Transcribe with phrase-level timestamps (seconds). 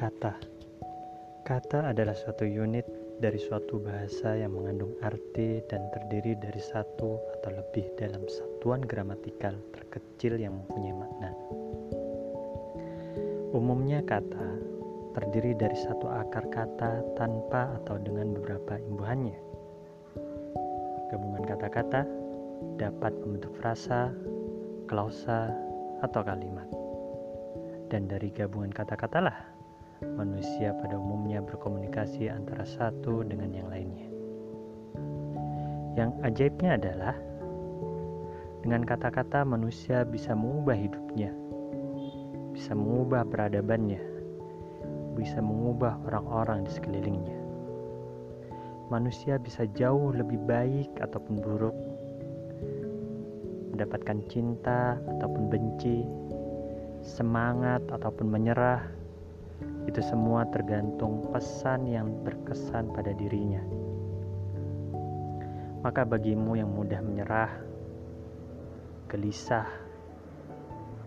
[0.00, 0.32] Kata
[1.44, 2.88] Kata adalah suatu unit
[3.20, 9.52] dari suatu bahasa yang mengandung arti dan terdiri dari satu atau lebih dalam satuan gramatikal
[9.76, 11.30] terkecil yang mempunyai makna.
[13.52, 14.48] Umumnya kata
[15.20, 19.36] terdiri dari satu akar kata tanpa atau dengan beberapa imbuhannya.
[21.12, 22.08] Gabungan kata-kata
[22.80, 24.16] dapat membentuk frasa,
[24.88, 25.52] klausa,
[26.00, 26.72] atau kalimat.
[27.92, 29.59] Dan dari gabungan kata-katalah
[30.00, 34.08] manusia pada umumnya berkomunikasi antara satu dengan yang lainnya.
[35.96, 37.16] Yang ajaibnya adalah
[38.60, 41.32] dengan kata-kata manusia bisa mengubah hidupnya,
[42.52, 44.00] bisa mengubah peradabannya,
[45.16, 47.38] bisa mengubah orang-orang di sekelilingnya.
[48.88, 51.76] Manusia bisa jauh lebih baik ataupun buruk,
[53.76, 56.04] mendapatkan cinta ataupun benci,
[57.00, 58.99] semangat ataupun menyerah,
[59.88, 63.62] itu semua tergantung pesan yang berkesan pada dirinya.
[65.80, 67.48] Maka bagimu yang mudah menyerah,
[69.08, 69.64] gelisah,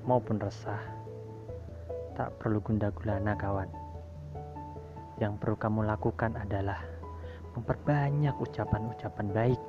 [0.10, 0.82] maupun resah,
[2.18, 3.70] tak perlu gundah gulana kawan.
[5.22, 6.82] Yang perlu kamu lakukan adalah
[7.54, 9.62] memperbanyak ucapan-ucapan baik,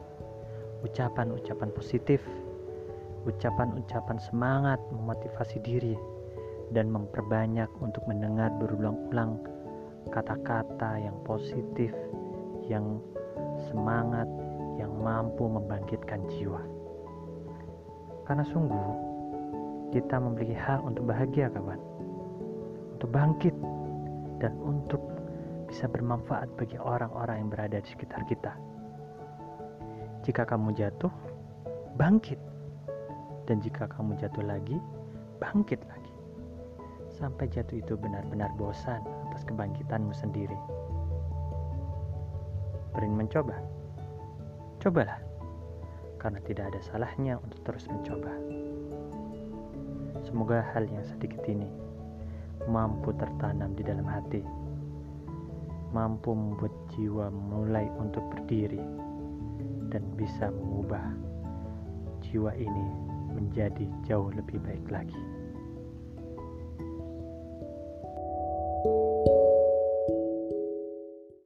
[0.88, 2.24] ucapan-ucapan positif,
[3.28, 6.13] ucapan-ucapan semangat memotivasi diri
[6.74, 9.38] dan memperbanyak untuk mendengar berulang-ulang
[10.10, 11.94] kata-kata yang positif,
[12.66, 13.00] yang
[13.70, 14.26] semangat,
[14.76, 16.60] yang mampu membangkitkan jiwa.
[18.26, 18.90] Karena sungguh
[19.94, 21.78] kita memiliki hak untuk bahagia, kawan,
[22.98, 23.54] untuk bangkit,
[24.42, 25.00] dan untuk
[25.70, 28.52] bisa bermanfaat bagi orang-orang yang berada di sekitar kita.
[30.26, 31.12] Jika kamu jatuh,
[31.94, 32.40] bangkit
[33.44, 34.76] dan jika kamu jatuh lagi,
[35.38, 36.03] bangkit lagi.
[37.24, 40.60] Sampai jatuh itu benar-benar bosan atas kebangkitanmu sendiri.
[42.92, 43.56] Berin mencoba?
[44.76, 45.16] Cobalah,
[46.20, 48.28] karena tidak ada salahnya untuk terus mencoba.
[50.20, 51.64] Semoga hal yang sedikit ini
[52.68, 54.44] mampu tertanam di dalam hati,
[55.96, 58.84] mampu membuat jiwa mulai untuk berdiri,
[59.88, 61.08] dan bisa mengubah
[62.20, 62.86] jiwa ini
[63.32, 65.43] menjadi jauh lebih baik lagi.